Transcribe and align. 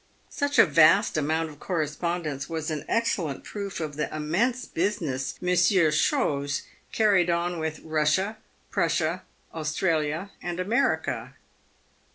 Such 0.31 0.57
a 0.57 0.65
vast 0.65 1.15
amount 1.15 1.51
of 1.51 1.59
correspondence 1.59 2.49
was 2.49 2.71
an 2.71 2.85
excellent 2.89 3.43
proof 3.43 3.79
of 3.79 3.97
the 3.97 4.11
immense 4.11 4.65
business 4.65 5.35
Monsieur 5.43 5.91
Chose 5.91 6.63
carried 6.91 7.29
on 7.29 7.59
with 7.59 7.83
Bussia, 7.83 8.37
Prussia, 8.71 9.21
Australia, 9.53 10.31
and 10.41 10.59
America. 10.59 11.35